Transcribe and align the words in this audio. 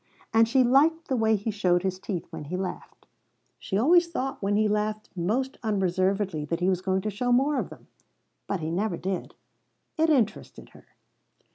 And 0.33 0.47
she 0.49 0.63
liked 0.63 1.09
the 1.09 1.15
way 1.15 1.35
he 1.35 1.51
showed 1.51 1.83
his 1.83 1.99
teeth 1.99 2.25
when 2.31 2.45
he 2.45 2.57
laughed. 2.57 3.05
She 3.59 3.77
always 3.77 4.07
thought 4.07 4.41
when 4.41 4.55
he 4.55 4.67
laughed 4.67 5.11
most 5.15 5.59
unreservedly 5.61 6.43
that 6.45 6.59
he 6.59 6.69
was 6.69 6.81
going 6.81 7.01
to 7.01 7.11
show 7.11 7.31
more 7.31 7.59
of 7.59 7.69
them; 7.69 7.85
but 8.47 8.61
he 8.61 8.71
never 8.71 8.97
did; 8.97 9.35
it 9.99 10.09
interested 10.09 10.69
her. 10.69 10.87